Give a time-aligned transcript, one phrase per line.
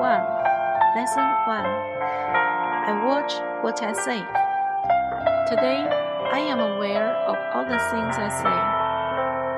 [0.00, 0.06] 1
[0.96, 1.60] Lesson 1
[2.88, 4.24] I watch what I say.
[5.52, 5.84] Today,
[6.32, 8.60] I am aware of all the things I say.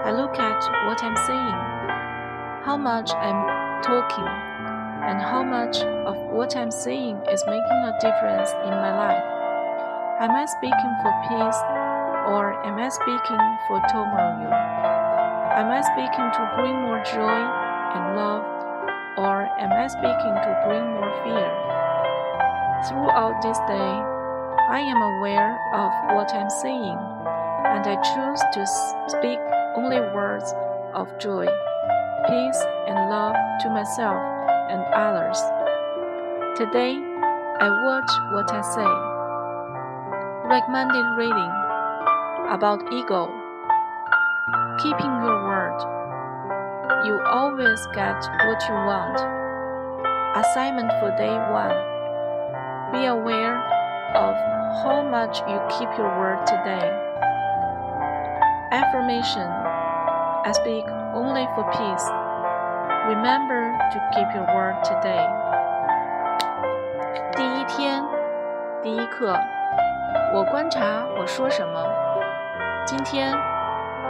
[0.02, 0.58] I look at
[0.88, 1.58] what I'm saying,
[2.66, 3.46] how much I'm
[3.86, 4.26] talking,
[5.06, 5.78] and how much
[6.10, 9.22] of what I'm saying is making a difference in my life.
[10.18, 11.60] Am I speaking for peace
[12.26, 14.50] or am I speaking for turmoil?
[15.54, 17.38] Am I speaking to bring more joy
[17.94, 18.61] and love
[19.62, 21.50] am I speaking to bring more fear?
[22.90, 23.94] Throughout this day,
[24.74, 26.98] I am aware of what I'm saying,
[27.70, 28.62] and I choose to
[29.06, 29.38] speak
[29.78, 30.50] only words
[30.98, 31.46] of joy,
[32.26, 34.18] peace, and love to myself
[34.66, 35.38] and others.
[36.58, 36.98] Today,
[37.62, 38.92] I watch what I say.
[40.50, 41.52] Recommended reading
[42.50, 43.30] about ego.
[44.82, 45.78] Keeping your word.
[47.06, 49.41] You always get what you want.
[50.35, 51.75] Assignment for day one.
[52.91, 53.57] Be aware
[54.15, 54.35] of
[54.83, 56.91] how much you keep your word today.
[58.71, 59.47] Affirmation
[60.45, 62.07] I speak only for peace.
[63.07, 65.25] Remember to keep your word today.
[67.35, 68.03] 第一天，
[68.81, 69.35] 第一课，
[70.33, 71.79] 我观察我说什么。
[72.85, 73.33] 今天，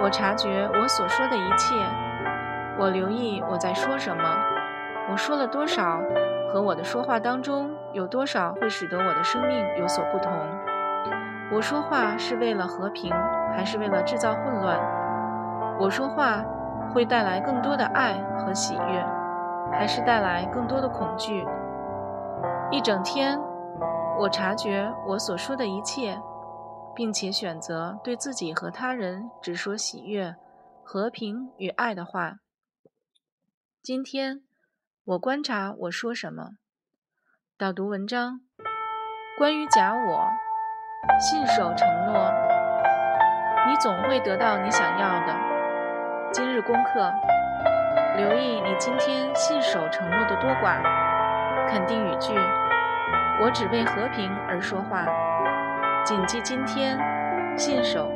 [0.02, 1.76] 我察觉我所说的一切，
[2.78, 4.23] 我留意我在说什么，
[5.11, 6.00] 我说了多少，
[6.53, 10.33] 和我的说话当中有多少会使得我的生命有所不同。
[11.50, 13.12] 我说话是为了和平，
[13.55, 14.78] 还是为了制造混乱？
[15.78, 16.42] 我说话
[16.95, 19.05] 会带来更多的爱和喜悦，
[19.70, 21.45] 还是带来更多的恐惧？
[22.70, 23.39] 一整天，
[24.19, 26.19] 我察觉我所说的一切，
[26.95, 30.34] 并且选择对自己和他人只说喜悦、
[30.83, 32.36] 和平与爱的话。
[33.83, 34.41] 今天，
[35.05, 36.50] 我观察我说什么。
[37.58, 38.39] 导读文章：
[39.36, 40.29] 关于假我。
[41.18, 42.33] 信守承诺，
[43.67, 45.35] 你总会得到你想要的。
[46.33, 47.12] 今日功课：
[48.17, 50.80] 留意你今天信守承诺的多寡。
[51.67, 52.33] 肯定语句：
[53.41, 55.05] 我只为和平而说话。
[56.05, 56.96] 谨记今天
[57.58, 58.08] 信守